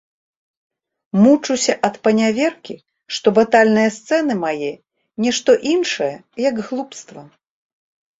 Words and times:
Мучуся 1.23 1.73
ад 1.89 1.95
паняверкі, 2.07 2.75
што 3.17 3.27
батальныя 3.39 3.89
сцэны 3.97 4.33
мае 4.45 4.71
не 5.27 5.31
што 5.41 5.51
іншае, 5.73 6.09
як 6.47 6.55
глупства. 6.71 7.21